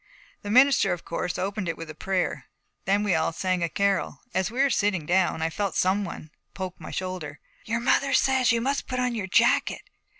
The 0.41 0.49
minister, 0.49 0.93
of 0.93 1.05
course, 1.05 1.37
opened 1.37 1.69
it 1.69 1.77
with 1.77 1.99
prayer. 1.99 2.45
Then 2.85 3.03
we 3.03 3.13
all 3.13 3.31
sang 3.31 3.61
a 3.61 3.69
carol. 3.69 4.21
As 4.33 4.49
we 4.49 4.59
were 4.59 4.71
sitting 4.71 5.05
down 5.05 5.43
I 5.43 5.51
felt 5.51 5.75
some 5.75 6.03
one 6.03 6.31
poke 6.55 6.79
my 6.79 6.89
shoulder. 6.89 7.39
'Your 7.65 7.81
mother 7.81 8.15
says 8.15 8.51
you 8.51 8.61
must 8.61 8.87
put 8.87 8.99
on 8.99 9.13
your 9.13 9.27
jacket. 9.27 9.83